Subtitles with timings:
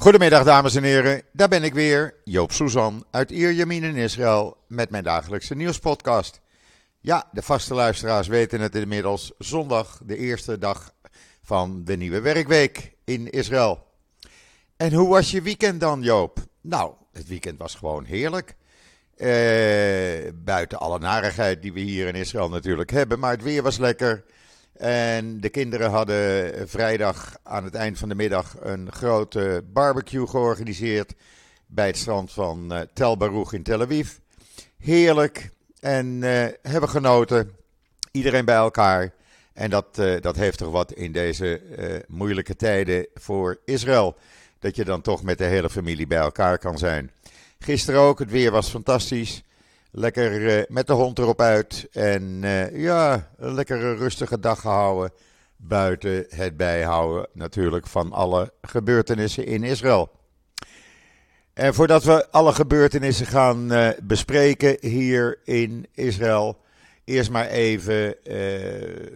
[0.00, 4.90] Goedemiddag dames en heren, daar ben ik weer, Joop Suzan uit Ierjemien in Israël met
[4.90, 6.40] mijn dagelijkse nieuwspodcast.
[7.00, 10.92] Ja, de vaste luisteraars weten het inmiddels, zondag de eerste dag
[11.42, 13.86] van de nieuwe werkweek in Israël.
[14.76, 16.38] En hoe was je weekend dan Joop?
[16.60, 18.56] Nou, het weekend was gewoon heerlijk.
[19.16, 23.78] Eh, buiten alle narigheid die we hier in Israël natuurlijk hebben, maar het weer was
[23.78, 24.24] lekker.
[24.78, 31.14] En de kinderen hadden vrijdag aan het eind van de middag een grote barbecue georganiseerd
[31.66, 34.10] bij het strand van uh, Tel Baruch in Tel Aviv.
[34.78, 35.50] Heerlijk
[35.80, 37.50] en uh, hebben genoten.
[38.10, 39.12] Iedereen bij elkaar.
[39.52, 41.60] En dat, uh, dat heeft toch wat in deze
[42.08, 44.16] moeilijke tijden voor Israël.
[44.58, 47.10] Dat je dan toch met de hele familie bij elkaar kan zijn.
[47.58, 49.42] Gisteren ook, het weer was fantastisch.
[49.90, 51.88] Lekker uh, met de hond erop uit.
[51.92, 55.12] En uh, ja, een lekkere rustige dag gehouden.
[55.56, 60.10] Buiten het bijhouden natuurlijk van alle gebeurtenissen in Israël.
[61.54, 66.60] En voordat we alle gebeurtenissen gaan uh, bespreken hier in Israël.
[67.04, 68.16] Eerst maar even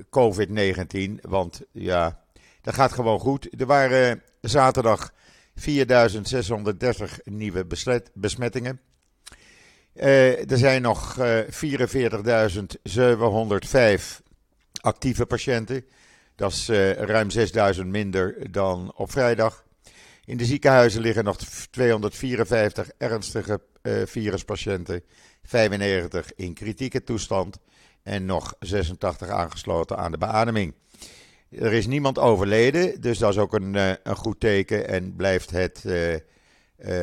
[0.04, 1.20] COVID-19.
[1.20, 2.20] Want ja,
[2.60, 3.60] dat gaat gewoon goed.
[3.60, 5.12] Er waren zaterdag
[5.54, 7.66] 4630 nieuwe
[8.14, 8.80] besmettingen.
[9.94, 11.48] Uh, er zijn nog uh, 44.705
[14.80, 15.84] actieve patiënten.
[16.36, 17.28] Dat is uh, ruim
[17.76, 19.64] 6.000 minder dan op vrijdag.
[20.24, 23.60] In de ziekenhuizen liggen nog 254 ernstige
[24.04, 25.02] viruspatiënten,
[25.42, 27.58] 95 in kritieke toestand
[28.02, 30.74] en nog 86 aangesloten aan de beademing.
[31.50, 35.84] Er is niemand overleden, dus dat is ook een, een goed teken en blijft het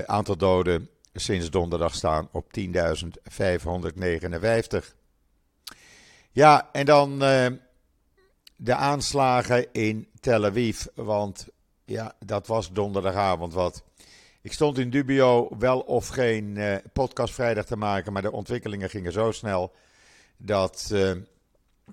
[0.05, 2.61] aantal doden sinds donderdag staan op 10.559.
[6.31, 7.47] Ja, en dan uh,
[8.55, 10.85] de aanslagen in Tel Aviv.
[10.95, 11.47] Want
[11.85, 13.83] ja, dat was donderdagavond wat.
[14.41, 18.89] Ik stond in dubio wel of geen uh, podcast vrijdag te maken, maar de ontwikkelingen
[18.89, 19.73] gingen zo snel
[20.37, 21.11] dat uh,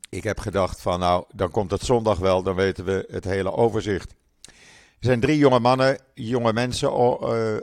[0.09, 3.53] ik heb gedacht van nou, dan komt het zondag wel, dan weten we het hele
[3.53, 4.15] overzicht.
[4.99, 6.93] Er zijn drie jonge mannen, jonge mensen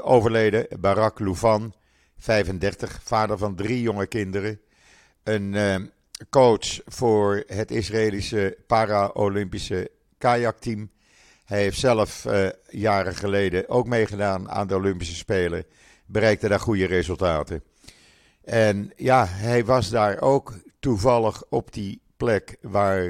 [0.04, 0.68] overleden.
[0.80, 1.74] Barak Louvan,
[2.18, 4.60] 35, vader van drie jonge kinderen.
[5.24, 5.76] Een uh,
[6.30, 10.92] coach voor het Israëlische para-Olympische kajakteam.
[11.46, 15.66] Hij heeft zelf uh, jaren geleden ook meegedaan aan de Olympische Spelen.
[16.06, 17.64] Bereikte daar goede resultaten.
[18.44, 23.08] En ja, hij was daar ook toevallig op die plek waar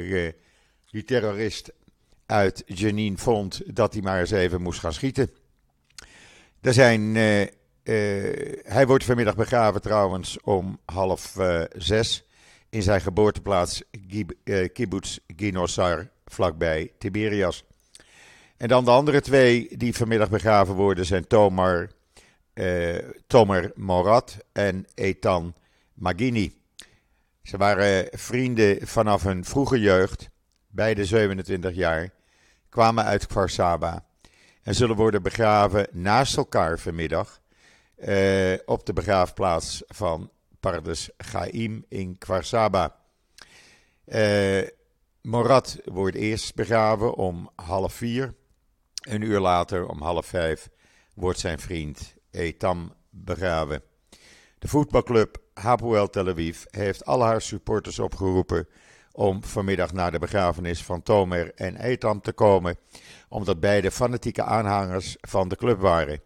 [0.91, 1.71] die terrorist
[2.33, 5.29] uit Janine vond dat hij maar eens even moest gaan schieten.
[6.61, 7.47] Er zijn, uh, uh,
[8.63, 12.23] hij wordt vanmiddag begraven trouwens om half uh, zes
[12.69, 13.83] in zijn geboorteplaats
[14.73, 17.63] Kibbutz Ginosar vlakbij Tiberias.
[18.57, 21.89] En dan de andere twee die vanmiddag begraven worden zijn Tomar,
[23.27, 25.53] Tomer Morat en Ethan
[25.93, 26.53] Magini.
[27.43, 30.29] Ze waren vrienden vanaf hun vroege jeugd,
[30.67, 32.11] beide 27 jaar
[32.73, 34.05] kwamen uit Kvarsaba
[34.63, 37.39] en zullen worden begraven naast elkaar vanmiddag
[37.97, 42.95] uh, op de begraafplaats van Pardes Chaim in Kvarsaba.
[44.05, 44.61] Uh,
[45.21, 48.33] Morat wordt eerst begraven om half vier.
[49.01, 50.69] Een uur later, om half vijf,
[51.15, 53.81] wordt zijn vriend Etam begraven.
[54.59, 58.67] De voetbalclub Hapoel Tel Aviv heeft al haar supporters opgeroepen
[59.13, 62.77] om vanmiddag naar de begrafenis van Tomer en Etam te komen,
[63.29, 66.21] omdat beide fanatieke aanhangers van de club waren.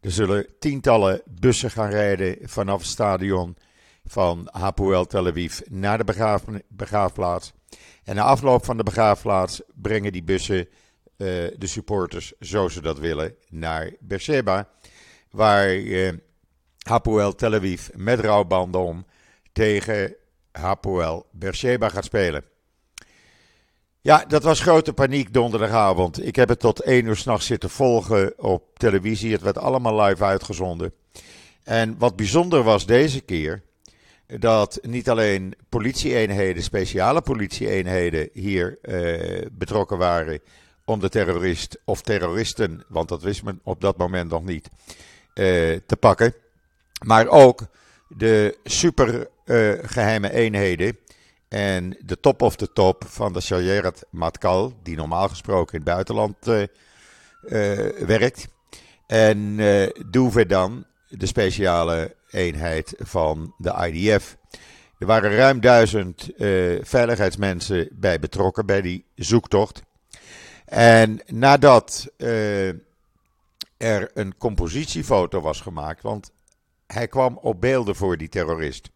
[0.00, 3.56] Er zullen tientallen bussen gaan rijden vanaf het stadion
[4.04, 7.52] van Hapoel Tel Aviv naar de begraaf, begraafplaats.
[8.04, 10.68] En na afloop van de begraafplaats brengen die bussen uh,
[11.56, 14.68] de supporters, zo ze dat willen, naar Beersheba,
[15.30, 16.12] waar uh,
[16.78, 19.06] Hapoel Tel Aviv met rouwbanden om
[19.52, 20.16] tegen
[20.58, 22.44] Hapoel Beersheba gaat spelen.
[24.00, 26.26] Ja, dat was grote paniek donderdagavond.
[26.26, 29.32] Ik heb het tot 1 uur s'nachts zitten volgen op televisie.
[29.32, 30.92] Het werd allemaal live uitgezonden.
[31.64, 33.62] En wat bijzonder was deze keer,
[34.26, 40.40] dat niet alleen politieeenheden, speciale politieeenheden hier eh, betrokken waren
[40.84, 44.68] om de terrorist of terroristen, want dat wist men op dat moment nog niet,
[45.34, 45.44] eh,
[45.86, 46.34] te pakken.
[47.04, 47.66] Maar ook
[48.08, 50.98] de super uh, geheime eenheden.
[51.48, 55.88] En de top of de top van de Shayerat Matkal, die normaal gesproken in het
[55.88, 56.68] buitenland uh, uh,
[58.06, 58.48] werkt.
[59.06, 64.36] En uh, Douve dan, de speciale eenheid van de IDF.
[64.98, 66.30] Er waren ruim duizend
[66.80, 69.82] veiligheidsmensen bij betrokken bij die zoektocht.
[70.64, 72.12] En nadat
[73.76, 76.30] er een compositiefoto was gemaakt, want
[76.86, 78.90] hij kwam op beelden voor die terrorist.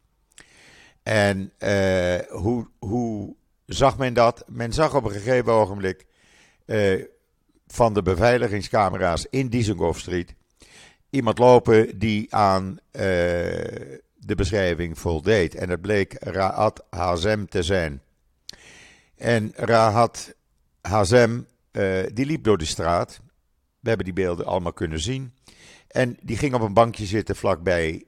[1.03, 3.35] En uh, hoe, hoe
[3.67, 4.45] zag men dat?
[4.47, 6.07] Men zag op een gegeven ogenblik
[6.67, 7.05] uh,
[7.67, 10.35] van de beveiligingscamera's in Dizengoff Street
[11.11, 13.01] iemand lopen die aan uh,
[14.15, 15.55] de beschrijving voldeed.
[15.55, 18.03] En het bleek Raad Hazem te zijn.
[19.17, 20.35] En Raad
[20.81, 21.47] Hazem,
[22.13, 23.21] die liep door de straat.
[23.81, 25.35] We hebben die beelden allemaal kunnen zien.
[25.89, 28.05] En die ging op een bankje zitten vlakbij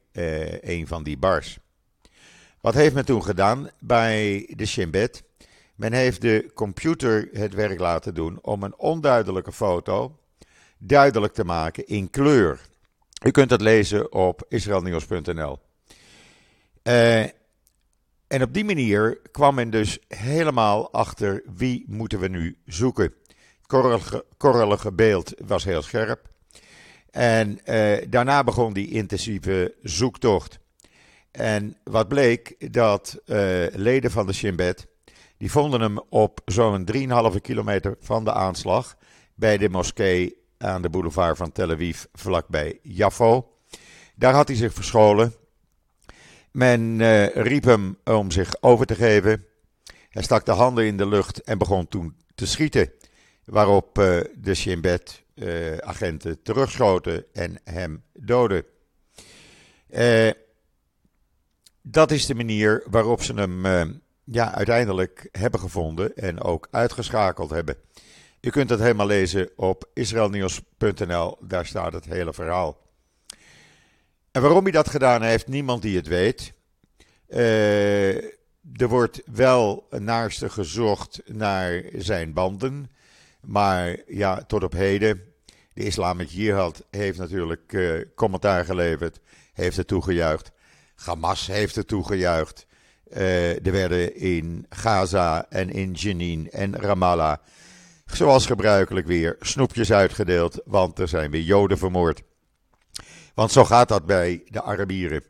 [0.61, 1.58] een van die bars.
[2.65, 5.25] Wat heeft men toen gedaan bij de Shimbet?
[5.75, 10.19] Men heeft de computer het werk laten doen om een onduidelijke foto
[10.79, 12.61] duidelijk te maken in kleur.
[13.27, 15.59] U kunt dat lezen op israelnieuws.nl.
[16.83, 17.23] Uh,
[18.27, 23.15] en op die manier kwam men dus helemaal achter wie moeten we nu zoeken.
[23.67, 26.29] Het korrelige beeld was heel scherp.
[27.11, 30.63] En uh, daarna begon die intensieve zoektocht.
[31.35, 34.87] En wat bleek, dat uh, leden van de Shin Bet,
[35.37, 36.89] die vonden hem op zo'n
[37.33, 38.97] 3,5 kilometer van de aanslag
[39.35, 43.53] bij de moskee aan de boulevard van Tel Aviv, vlakbij Jaffo.
[44.15, 45.35] Daar had hij zich verscholen.
[46.51, 49.45] Men uh, riep hem om zich over te geven.
[50.11, 52.93] Hij stak de handen in de lucht en begon toen te schieten.
[53.45, 55.23] Waarop uh, de Shin Bet
[55.81, 58.65] agenten terugschoten en hem doden.
[59.91, 60.31] Uh,
[61.94, 63.82] dat is de manier waarop ze hem uh,
[64.25, 67.76] ja, uiteindelijk hebben gevonden en ook uitgeschakeld hebben.
[68.41, 72.79] U kunt het helemaal lezen op israelnieuws.nl, daar staat het hele verhaal.
[74.31, 76.52] En waarom hij dat gedaan heeft, niemand die het weet.
[78.76, 82.91] er wordt wel naarste gezocht naar zijn banden.
[83.41, 85.20] Maar ja, tot op heden,
[85.73, 89.20] de islam met jihad heeft natuurlijk uh, commentaar geleverd,
[89.52, 90.52] heeft het toegejuicht.
[90.94, 92.67] Hamas heeft het toegejuicht.
[93.12, 97.37] Uh, er werden in Gaza en in Jenin en Ramallah,
[98.06, 102.23] zoals gebruikelijk weer, snoepjes uitgedeeld, want er zijn weer Joden vermoord.
[103.35, 105.23] Want zo gaat dat bij de Arabieren.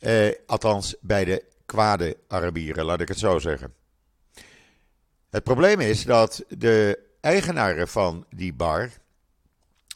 [0.00, 3.74] Uh, althans, bij de kwade Arabieren, laat ik het zo zeggen.
[5.30, 8.90] Het probleem is dat de eigenaren van die bar,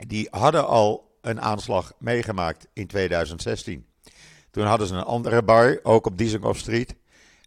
[0.06, 3.86] die hadden al een aanslag meegemaakt in 2016.
[4.54, 6.94] Toen hadden ze een andere bar, ook op Dizengoff Street,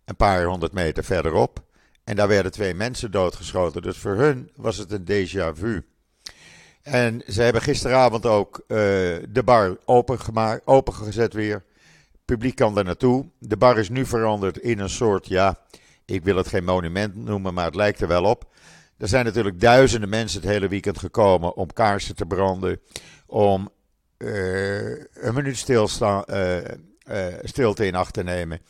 [0.05, 1.63] een paar honderd meter verderop.
[2.03, 3.81] En daar werden twee mensen doodgeschoten.
[3.81, 5.85] Dus voor hun was het een déjà vu.
[6.81, 8.77] En ze hebben gisteravond ook uh,
[9.29, 9.77] de bar
[10.65, 11.63] opengezet weer.
[12.11, 13.25] Het publiek kan er naartoe.
[13.39, 15.59] De bar is nu veranderd in een soort, ja,
[16.05, 18.51] ik wil het geen monument noemen, maar het lijkt er wel op.
[18.97, 22.79] Er zijn natuurlijk duizenden mensen het hele weekend gekomen om kaarsen te branden,
[23.25, 23.69] om
[24.17, 26.57] uh, een minuut stilstaan, uh,
[27.09, 28.61] uh, stilte in acht te nemen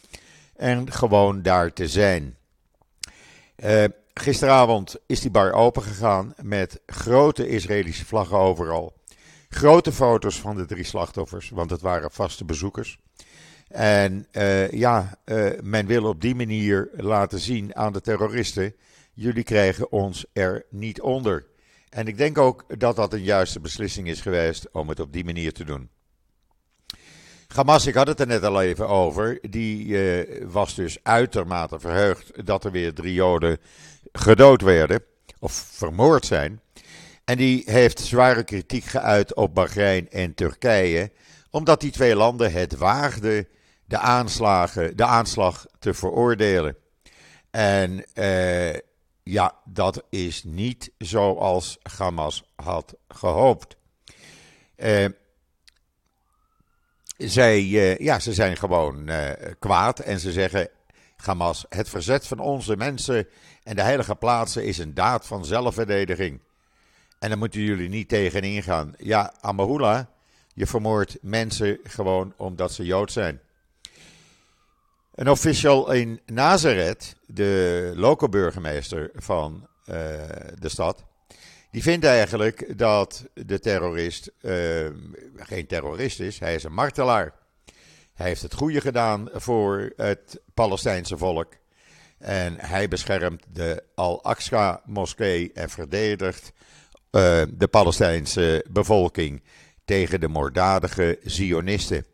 [0.56, 2.38] en gewoon daar te zijn.
[4.14, 8.94] gisteravond is die bar open gegaan met grote Israëlische vlaggen overal.
[9.50, 13.00] Grote foto's van de drie slachtoffers, want het waren vaste bezoekers.
[13.68, 14.28] En
[14.72, 15.18] ja,
[15.62, 18.74] men wil op die manier laten zien aan de terroristen
[19.18, 21.46] jullie krijgen ons er niet onder.
[21.90, 25.26] En ik denk ook dat dat een juiste beslissing is geweest om het op die
[25.26, 25.90] manier te doen.
[27.48, 32.46] Hamas, ik had het er net al even over, die uh, was dus uitermate verheugd
[32.46, 33.58] dat er weer drie Joden
[34.12, 35.04] gedood werden,
[35.40, 36.62] of vermoord zijn.
[37.26, 41.12] En die heeft zware kritiek geuit op Bahrein en Turkije,
[41.50, 43.48] omdat die twee landen het waagden
[43.86, 46.76] de, aanslagen, de aanslag te veroordelen.
[47.52, 48.74] En uh,
[49.24, 53.76] ja, dat is niet zoals Hamas had gehoopt.
[54.78, 55.06] Uh,
[57.18, 60.70] zij, uh, ja, ze zijn gewoon uh, kwaad en ze zeggen:
[61.16, 63.28] Hamas, het verzet van onze mensen
[63.64, 66.40] en de heilige plaatsen is een daad van zelfverdediging.
[67.20, 68.94] En daar moeten jullie niet tegen ingaan.
[68.98, 70.10] Ja, Amahula,
[70.54, 73.40] je vermoordt mensen gewoon omdat ze Jood zijn.
[75.16, 79.96] Een official in Nazareth, de lokale burgemeester van uh,
[80.60, 81.04] de stad,
[81.72, 84.88] die vindt eigenlijk dat de terrorist uh,
[85.36, 87.34] geen terrorist is, hij is een martelaar.
[88.14, 91.54] Hij heeft het goede gedaan voor het Palestijnse volk.
[92.18, 96.52] En hij beschermt de Al-Aqsa-moskee en verdedigt
[97.12, 99.44] uh, de Palestijnse bevolking
[99.86, 102.06] tegen de moorddadige Zionisten.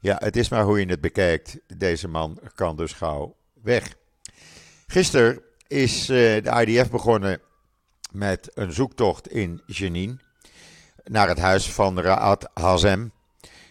[0.00, 1.58] Ja, het is maar hoe je het bekijkt.
[1.76, 3.94] Deze man kan dus gauw weg.
[4.86, 7.40] Gisteren is uh, de IDF begonnen
[8.14, 10.20] met een zoektocht in Jenin.
[11.04, 13.12] naar het huis van Raad Hazem.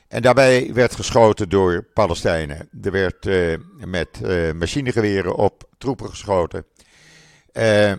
[0.07, 2.69] En daarbij werd geschoten door Palestijnen.
[2.81, 6.65] Er werd uh, met uh, machinegeweren op troepen geschoten.
[7.53, 7.93] Uh,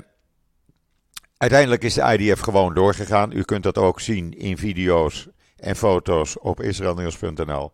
[1.37, 3.33] uiteindelijk is de IDF gewoon doorgegaan.
[3.33, 7.73] U kunt dat ook zien in video's en foto's op israelnieuws.nl.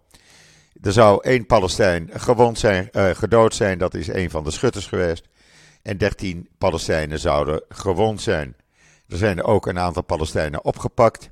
[0.83, 5.29] Er zou één Palestijn gewond zijn, gedood zijn, dat is een van de schutters geweest.
[5.83, 8.57] En 13 Palestijnen zouden gewond zijn.
[9.11, 11.31] Er zijn ook een aantal Palestijnen opgepakt.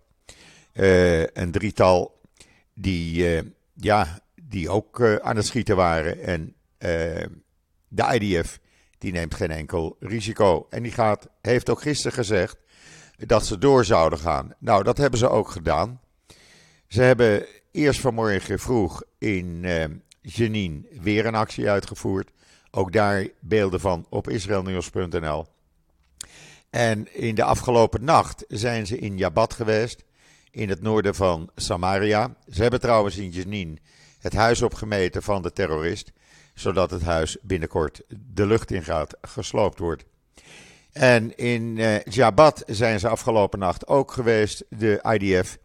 [0.72, 2.20] een drietal
[2.74, 6.22] die, uh, ja, die ook uh, aan het schieten waren.
[6.22, 6.54] En
[7.88, 8.58] de IDF
[8.98, 10.66] die neemt geen enkel risico.
[10.70, 12.56] En die gaat, heeft ook gisteren gezegd
[13.16, 14.54] dat ze door zouden gaan.
[14.58, 16.00] Nou, dat hebben ze ook gedaan.
[16.88, 19.64] Ze hebben eerst vanmorgen vroeg in
[20.20, 22.30] Jenin weer een actie uitgevoerd.
[22.70, 25.46] Ook daar beelden van op israelnieuws.nl.
[26.70, 30.04] En in de afgelopen nacht zijn ze in Jabat geweest
[30.50, 32.34] in het noorden van Samaria.
[32.50, 33.78] Ze hebben trouwens in Jenin
[34.20, 36.12] het huis opgemeten van de terrorist,
[36.54, 40.04] zodat het huis binnenkort de lucht in gaat, gesloopt wordt.
[40.92, 45.58] En in uh, Jabat zijn ze afgelopen nacht ook geweest, de IDF,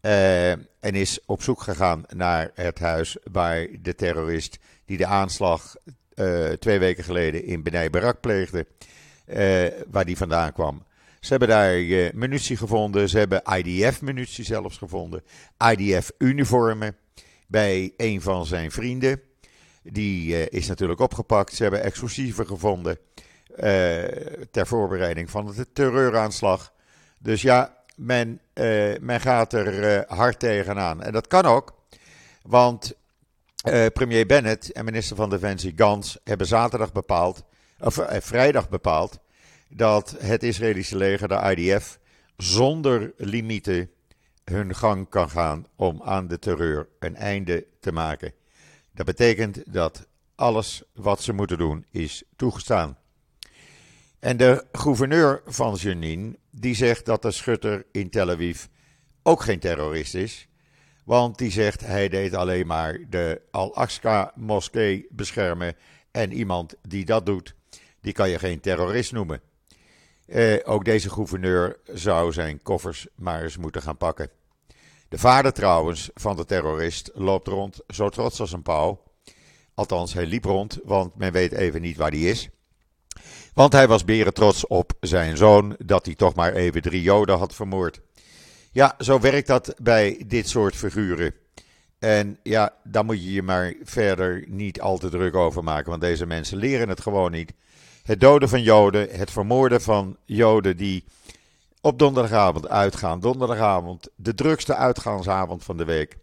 [0.00, 5.76] uh, en is op zoek gegaan naar het huis waar de terrorist die de aanslag
[6.14, 8.66] uh, twee weken geleden in Benai Barak pleegde,
[9.90, 10.84] waar die vandaan kwam.
[11.24, 13.08] Ze hebben daar uh, munitie gevonden.
[13.08, 15.22] Ze hebben IDF-munitie zelfs gevonden.
[15.70, 16.96] IDF-uniformen
[17.46, 19.20] bij een van zijn vrienden.
[19.82, 21.54] Die uh, is natuurlijk opgepakt.
[21.54, 22.98] Ze hebben explosieven gevonden.
[24.50, 26.72] Ter voorbereiding van de terreuraanslag.
[27.18, 28.40] Dus ja, men,
[29.00, 31.02] men gaat er hard tegenaan.
[31.02, 31.74] En dat kan ook.
[32.42, 32.92] Want
[33.92, 37.44] premier Bennett en minister van Defensie Gans hebben zaterdag bepaald.
[37.84, 39.18] Of vrijdag bepaald
[39.68, 41.98] dat het Israëlische leger, de IDF,
[42.36, 43.90] zonder limieten
[44.44, 48.32] hun gang kan gaan om aan de terreur een einde te maken.
[48.94, 52.98] Dat betekent dat alles wat ze moeten doen is toegestaan.
[54.18, 58.64] En de gouverneur van Jenin, die zegt dat de schutter in Tel Aviv
[59.22, 60.48] ook geen terrorist is.
[61.04, 65.76] Want die zegt hij deed alleen maar de Al-Aqsa-moskee beschermen.
[66.10, 67.54] En iemand die dat doet,
[68.04, 69.40] die kan je geen terrorist noemen.
[70.26, 74.30] Eh, ook deze gouverneur zou zijn koffers maar eens moeten gaan pakken.
[75.08, 79.02] De vader trouwens van de terrorist loopt rond zo trots als een pauw.
[79.74, 82.48] Althans, hij liep rond, want men weet even niet waar hij is.
[83.54, 87.38] Want hij was beren trots op zijn zoon dat hij toch maar even drie joden
[87.38, 88.00] had vermoord.
[88.72, 91.34] Ja, zo werkt dat bij dit soort figuren.
[91.98, 96.00] En ja, daar moet je je maar verder niet al te druk over maken, want
[96.02, 97.52] deze mensen leren het gewoon niet.
[98.04, 101.04] Het doden van Joden, het vermoorden van Joden die
[101.80, 103.20] op donderdagavond uitgaan.
[103.20, 106.16] Donderdagavond, de drukste uitgaansavond van de week.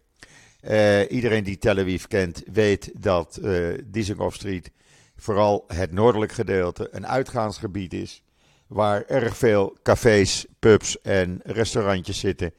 [0.60, 4.70] Uh, iedereen die Tel Aviv kent, weet dat uh, Dizengoff Street,
[5.16, 8.22] vooral het noordelijk gedeelte, een uitgaansgebied is.
[8.66, 12.54] Waar erg veel cafés, pubs en restaurantjes zitten.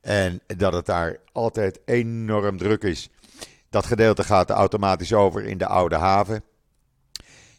[0.00, 3.08] En dat het daar altijd enorm druk is.
[3.70, 6.42] Dat gedeelte gaat automatisch over in de Oude Haven.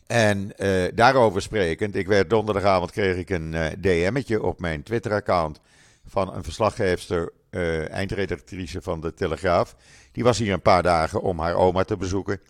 [0.07, 5.59] En uh, daarover sprekend, ik werd donderdagavond kreeg ik een uh, DM'tje op mijn Twitter-account
[6.05, 9.75] van een verslaggeefster, uh, eindredactrice van de Telegraaf.
[10.11, 12.41] Die was hier een paar dagen om haar oma te bezoeken.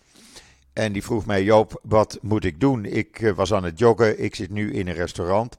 [0.72, 2.84] En die vroeg mij, Joop, wat moet ik doen?
[2.84, 5.58] Ik was aan het joggen, ik zit nu in een restaurant,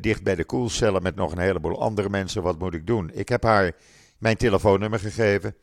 [0.00, 2.42] dicht bij de koelcellen met nog een heleboel andere mensen.
[2.42, 3.10] Wat moet ik doen?
[3.14, 3.72] Ik heb haar
[4.18, 5.54] mijn telefoonnummer gegeven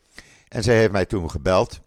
[0.48, 1.82] en zij heeft mij toen gebeld.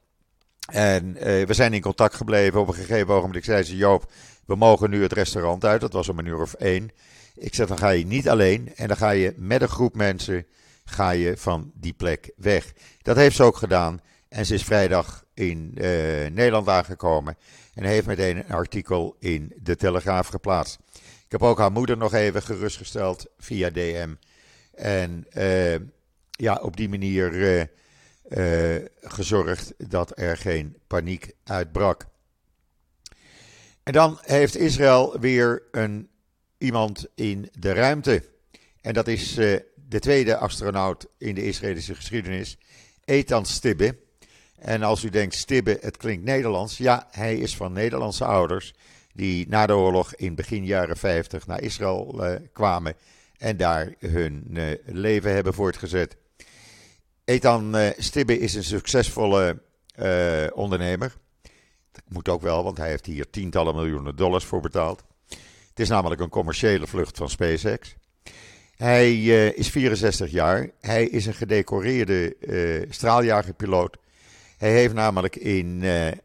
[0.66, 2.60] En uh, we zijn in contact gebleven.
[2.60, 4.12] Op een gegeven ogenblik zei ze: Joop,
[4.46, 5.80] we mogen nu het restaurant uit.
[5.80, 6.90] Dat was om een uur of één.
[7.34, 8.72] Ik zeg: dan ga je niet alleen.
[8.76, 10.46] En dan ga je met een groep mensen
[10.84, 12.72] ga je van die plek weg.
[13.02, 14.00] Dat heeft ze ook gedaan.
[14.28, 15.84] En ze is vrijdag in uh,
[16.30, 17.36] Nederland aangekomen.
[17.74, 20.78] En heeft meteen een artikel in de Telegraaf geplaatst.
[21.24, 24.14] Ik heb ook haar moeder nog even gerustgesteld via DM.
[24.74, 25.74] En uh,
[26.30, 27.68] ja, op die manier
[28.28, 32.06] uh, gezorgd dat er geen paniek uitbrak.
[33.82, 36.08] En dan heeft Israël weer een,
[36.58, 38.22] iemand in de ruimte.
[38.80, 42.58] En dat is uh, de tweede astronaut in de Israëlische geschiedenis,
[43.04, 43.96] Ethan Stibbe.
[44.58, 46.76] En als u denkt, Stibbe, het klinkt Nederlands.
[46.76, 48.74] Ja, hij is van Nederlandse ouders
[49.12, 52.94] die na de oorlog in begin jaren 50 naar Israël uh, kwamen
[53.38, 54.44] en daar hun
[54.84, 56.16] leven hebben voortgezet.
[57.26, 59.62] Ethan uh, Stibbe is een succesvolle
[59.98, 61.16] uh, ondernemer.
[61.92, 65.04] Dat moet ook wel, want hij heeft hier tientallen miljoenen dollars voor betaald.
[65.68, 67.94] Het is namelijk een commerciële vlucht van SpaceX.
[68.76, 70.70] Hij uh, is 64 jaar.
[70.80, 73.96] Hij is een gedecoreerde uh, straaljagerpiloot.
[74.56, 76.22] Hij heeft namelijk in de,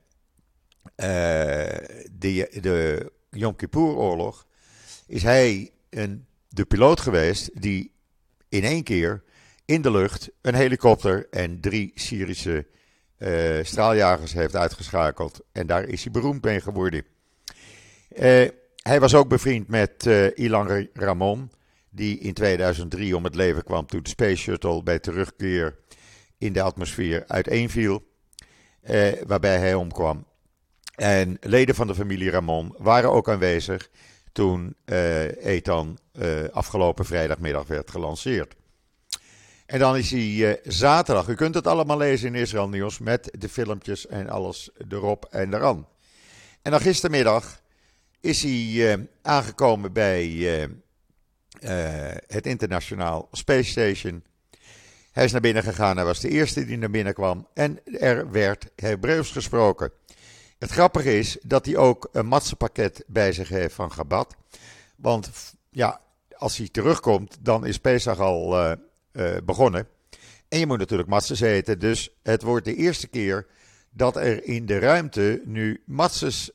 [2.61, 4.45] de Yom Kippur-oorlog...
[5.07, 7.91] is hij een, de piloot geweest die
[8.49, 9.23] in één keer
[9.71, 12.65] in de lucht een helikopter en drie Syrische
[13.63, 15.39] straaljagers heeft uitgeschakeld.
[15.51, 17.03] En daar is hij beroemd mee geworden.
[18.75, 21.51] hij was ook bevriend met Ilan Ramon
[21.91, 25.75] die in 2003 om het leven kwam toen de Space Shuttle bij terugkeer
[26.37, 28.03] in de atmosfeer uiteenviel,
[28.81, 30.25] eh, waarbij hij omkwam.
[30.95, 33.89] En leden van de familie Ramon waren ook aanwezig
[34.31, 38.55] toen eh, Ethan eh, afgelopen vrijdagmiddag werd gelanceerd.
[39.71, 43.31] En dan is hij eh, zaterdag, u kunt het allemaal lezen in Israël Nieuws met
[43.37, 45.87] de filmpjes en alles erop en eraan.
[46.61, 47.61] En dan gistermiddag
[48.19, 50.53] is hij eh, aangekomen bij
[51.59, 54.23] eh, het Internationaal Space Station.
[55.11, 58.31] Hij is naar binnen gegaan, hij was de eerste die naar binnen kwam en er
[58.31, 59.91] werd Hebreeuws gesproken.
[60.59, 64.35] Het grappige is dat hij ook een matsenpakket bij zich heeft van Gabat.
[64.95, 65.31] Want
[65.69, 66.01] ja,
[66.37, 68.77] als hij terugkomt, dan is Pesach al
[69.13, 69.87] uh, begonnen.
[70.47, 73.47] En je moet natuurlijk matses eten, dus het wordt de eerste keer
[73.89, 76.51] dat er in de ruimte nu matses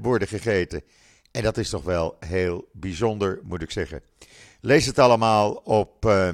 [0.00, 0.82] worden gegeten.
[1.30, 4.02] En dat is toch wel heel bijzonder, moet ik zeggen.
[4.60, 6.28] Lees het allemaal op uh,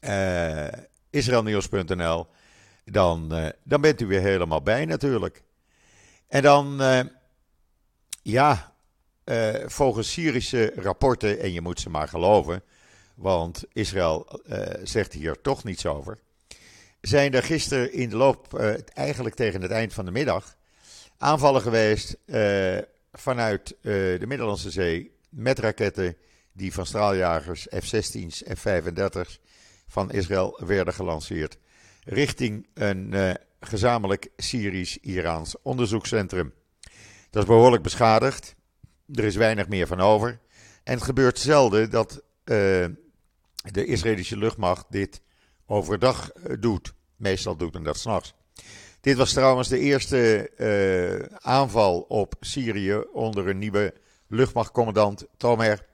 [0.00, 0.68] uh,
[1.10, 2.26] israelnieuws.nl.
[2.84, 5.42] Dan, dan bent u weer helemaal bij natuurlijk.
[6.28, 6.82] En dan,
[8.22, 8.74] ja,
[9.66, 12.62] volgens Syrische rapporten, en je moet ze maar geloven,
[13.16, 14.40] want Israël
[14.82, 16.18] zegt hier toch niets over,
[17.00, 18.58] zijn er gisteren in de loop,
[18.94, 20.56] eigenlijk tegen het eind van de middag,
[21.18, 22.16] aanvallen geweest
[23.12, 26.16] vanuit de Middellandse Zee met raketten
[26.52, 29.40] die van straaljagers F-16's, F-35's
[29.88, 31.58] van Israël werden gelanceerd
[32.04, 36.54] richting een gezamenlijk Syrisch-Iraans onderzoekscentrum.
[37.30, 38.54] Dat is behoorlijk beschadigd.
[39.14, 40.38] Er is weinig meer van over.
[40.84, 42.22] En het gebeurt zelden dat
[43.72, 45.20] de Israëlische luchtmacht dit
[45.66, 46.94] overdag uh, doet.
[47.16, 48.34] Meestal doet men dat s'nachts.
[49.00, 50.50] Dit was trouwens de eerste
[51.42, 53.94] aanval op Syrië onder een nieuwe
[54.26, 55.86] luchtmachtcommandant Tomer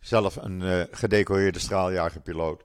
[0.00, 2.64] zelf een uh, gedecoreerde straaljagerpiloot.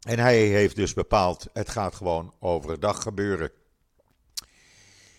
[0.00, 3.50] En hij heeft dus bepaald, het gaat gewoon overdag gebeuren.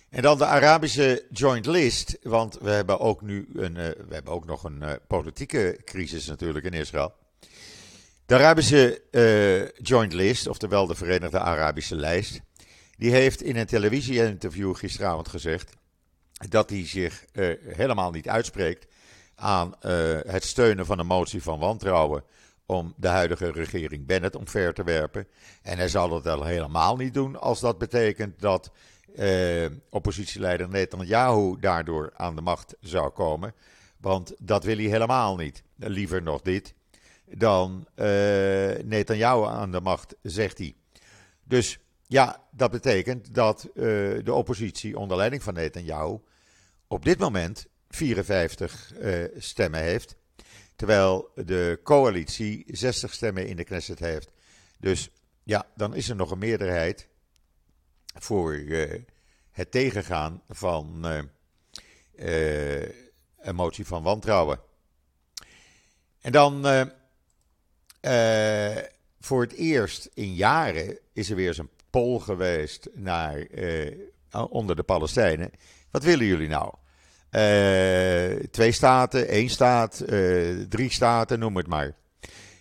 [0.10, 4.46] En dan de Arabische Joint List, want we hebben ook nu een, we hebben ook
[4.46, 7.14] nog een politieke crisis natuurlijk in Israël.
[8.32, 9.02] De Arabische
[9.82, 12.42] Joint List, oftewel de Verenigde Arabische Lijst,
[12.98, 15.74] die heeft in een televisie-interview gisteravond gezegd
[16.50, 17.26] dat hij zich
[17.68, 18.88] helemaal niet uitspreekt
[19.36, 22.24] aan uh, het steunen van een motie van wantrouwen
[22.66, 25.28] om de huidige regering Bennett omver te werpen.
[25.62, 28.72] En hij zal het al helemaal niet doen als dat betekent dat
[29.16, 33.54] uh, oppositieleider Netanyahu daardoor aan de macht zou komen.
[33.98, 35.64] Want dat wil hij helemaal niet.
[35.76, 36.74] Liever nog dit
[37.38, 38.06] dan uh,
[38.84, 40.76] Netanyahu aan de macht, zegt hij.
[41.44, 46.20] Dus ja, dat betekent dat de oppositie onder leiding van Netanyahu
[46.88, 50.16] op dit moment 54 uh, eh, stemmen heeft.
[50.76, 54.32] Terwijl de coalitie 60 stemmen in de Knesset heeft.
[54.80, 55.10] Dus
[55.44, 57.08] ja, dan is er nog een meerderheid
[58.20, 58.54] voor
[59.52, 61.06] het tegengaan van
[63.38, 64.60] een motie van wantrouwen.
[66.22, 66.66] En dan
[69.20, 73.48] voor het eerst in jaren is er weer eens een poll geweest naar,
[74.50, 75.52] onder de Palestijnen.
[75.92, 76.74] Wat willen jullie nou?
[77.32, 80.04] Uh, twee staten, één staat,
[80.70, 81.96] drie staten, noem het maar.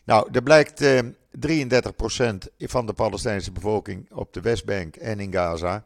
[0.04, 1.04] Nou, er blijkt uh, eh,
[1.38, 5.84] 33% van de Palestijnse bevolking op de Westbank en in Gaza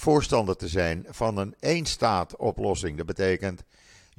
[0.00, 2.96] voorstander te zijn van een één-staat-oplossing.
[2.96, 3.64] Dat betekent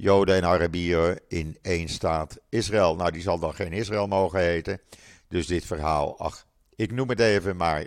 [0.02, 2.96] Joden en Arabieren in één staat Israël.
[2.96, 4.82] Nou, die zal dan geen Israël mogen heten.
[5.28, 7.86] Dus dit verhaal, ach, ik noem het even, maar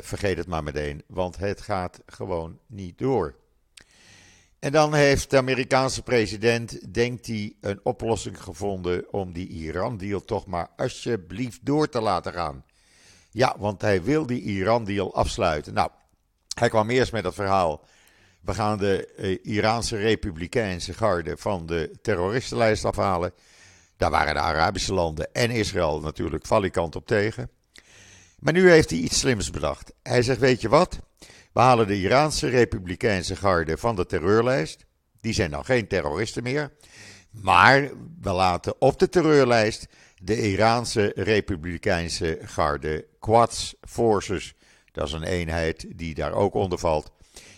[0.00, 3.34] vergeet het maar meteen, want het gaat gewoon niet door.
[4.58, 10.46] En dan heeft de Amerikaanse president, denkt hij, een oplossing gevonden om die Iran-deal toch
[10.46, 12.64] maar alsjeblieft door te laten gaan.
[13.30, 15.74] Ja, want hij wil die Iran-deal afsluiten.
[15.74, 15.90] Nou,
[16.54, 17.84] hij kwam eerst met het verhaal.
[18.44, 23.32] We gaan de eh, Iraanse Republikeinse garde van de terroristenlijst afhalen.
[23.96, 27.50] Daar waren de Arabische landen en Israël natuurlijk valikant op tegen.
[28.38, 29.92] Maar nu heeft hij iets slims bedacht.
[30.02, 30.98] Hij zegt: Weet je wat?
[31.52, 34.84] We halen de Iraanse Republikeinse garde van de terreurlijst.
[35.20, 36.72] Die zijn dan geen terroristen meer.
[37.30, 39.86] Maar we laten op de terreurlijst
[40.22, 44.54] de Iraanse Republikeinse Garde Quds Forces.
[44.92, 47.12] Dat is een eenheid die daar ook onder valt.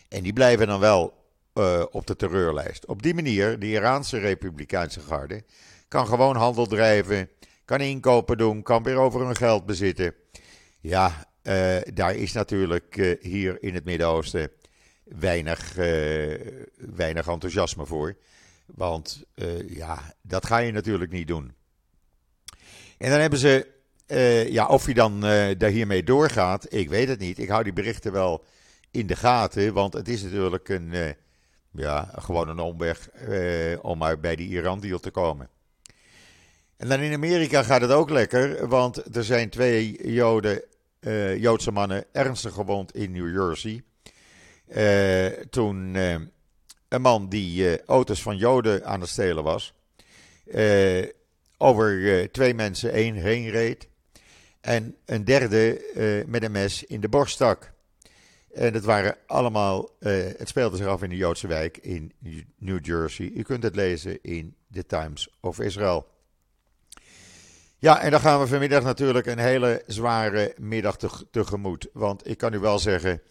[0.08, 2.86] En die blijven dan wel uh, op de terreurlijst.
[2.86, 5.44] Op die manier, de Iraanse Republikeinse Garde
[5.88, 7.30] kan gewoon handel drijven,
[7.64, 10.14] kan inkopen doen, kan weer over hun geld bezitten.
[10.80, 14.50] Ja, uh, daar is natuurlijk uh, hier in het Midden-Oosten
[15.04, 15.74] weinig,
[16.76, 18.16] weinig enthousiasme voor.
[18.66, 19.24] Want
[19.66, 21.54] ja, dat ga je natuurlijk niet doen.
[22.98, 23.66] En dan hebben ze,
[24.50, 25.20] ja, of je dan
[25.58, 27.38] daar hiermee doorgaat, ik weet het niet.
[27.38, 28.44] Ik hou die berichten wel
[28.96, 31.16] in de gaten, want het is natuurlijk een
[31.76, 35.48] ja, gewoon een omweg eh, om maar bij die Iran-deal te komen.
[36.76, 40.62] En dan in Amerika gaat het ook lekker, want er zijn twee Joden,
[41.00, 43.82] uh, Joodse mannen ernstig gewond in New Jersey.
[45.50, 45.94] Toen
[46.88, 49.74] een man die auto's van Joden aan het stelen was,
[51.56, 53.88] over twee mensen één heen reed.
[54.60, 57.74] En een derde met een mes in de borst stak.
[58.56, 62.12] En het waren allemaal, uh, het speelde zich af in de Joodse wijk in
[62.58, 63.30] New Jersey.
[63.34, 66.06] U kunt het lezen in The Times of Israel.
[67.78, 70.96] Ja, en dan gaan we vanmiddag natuurlijk een hele zware middag
[71.30, 71.88] tegemoet.
[71.92, 73.22] Want ik kan u wel zeggen,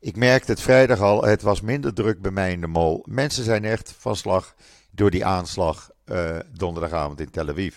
[0.00, 3.04] ik merkte het vrijdag al, het was minder druk bij mij in de mol.
[3.08, 4.54] Mensen zijn echt van slag
[4.90, 7.76] door die aanslag uh, donderdagavond in Tel Aviv.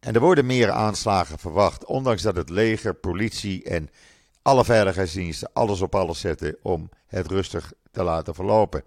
[0.00, 3.90] En er worden meer aanslagen verwacht, ondanks dat het leger, politie en
[4.42, 8.84] alle veiligheidsdiensten alles op alles zetten om het rustig te laten verlopen.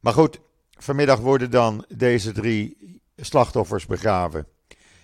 [0.00, 4.46] Maar goed, vanmiddag worden dan deze drie slachtoffers begraven.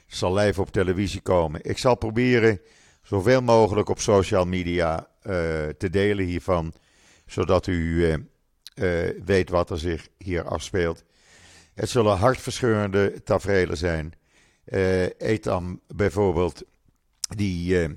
[0.07, 1.61] Zal live op televisie komen.
[1.65, 2.61] Ik zal proberen
[3.03, 5.33] zoveel mogelijk op social media uh,
[5.69, 6.73] te delen hiervan,
[7.27, 8.15] zodat u uh,
[8.75, 11.05] uh, weet wat er zich hier afspeelt.
[11.75, 14.13] Het zullen hartverscheurende tafereelen zijn.
[15.19, 16.63] Etam bijvoorbeeld,
[17.37, 17.89] die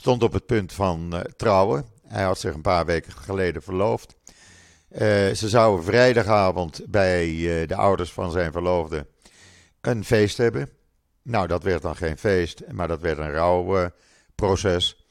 [0.00, 1.86] stond op het punt van uh, trouwen.
[2.06, 4.16] Hij had zich een paar weken geleden verloofd.
[4.92, 4.98] Uh,
[5.30, 9.06] ze zouden vrijdagavond bij uh, de ouders van zijn verloofde
[9.80, 10.70] een feest hebben.
[11.22, 15.06] Nou, dat werd dan geen feest, maar dat werd een rouwproces.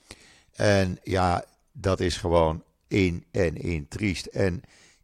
[0.53, 4.25] en ja, dat is gewoon in en in triest.
[4.25, 4.61] En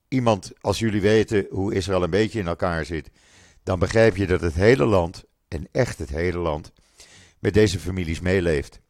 [0.07, 3.09] iemand, als jullie weten hoe Israël een beetje in elkaar zit,
[3.63, 6.71] dan begrijp je dat het hele land, en echt het hele land,
[7.39, 8.83] met deze families meeleeft.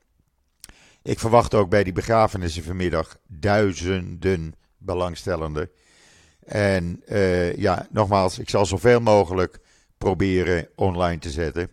[1.06, 5.70] Ik verwacht ook bij die begrafenissen vanmiddag duizenden belangstellenden.
[6.46, 9.60] En uh, ja, nogmaals, ik zal zoveel mogelijk
[9.98, 11.72] proberen online te zetten.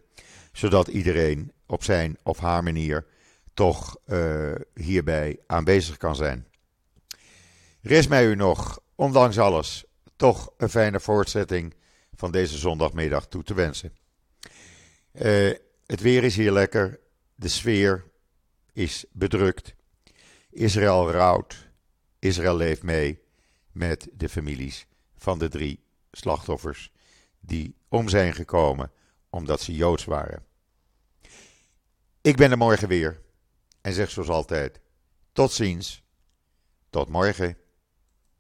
[0.53, 3.07] Zodat iedereen op zijn of haar manier
[3.55, 6.47] toch uh, hierbij aanwezig kan zijn.
[7.81, 9.85] Rest mij u nog, ondanks alles,
[10.17, 11.75] toch een fijne voortzetting
[12.15, 13.93] van deze zondagmiddag toe te wensen.
[15.13, 15.53] Uh,
[15.87, 17.01] het weer is hier lekker,
[17.35, 18.11] de sfeer
[18.73, 19.75] is bedrukt.
[20.51, 21.69] Israël rouwt.
[22.19, 23.21] Israël leeft mee
[23.73, 26.93] met de families van de drie slachtoffers
[27.41, 28.93] die om zijn gekomen
[29.31, 30.45] omdat ze joods waren.
[32.21, 33.21] Ik ben er morgen weer
[33.81, 34.81] en zeg zoals altijd:
[35.33, 36.03] tot ziens,
[36.91, 37.57] tot morgen.